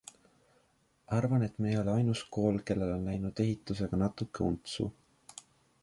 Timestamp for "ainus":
1.97-2.23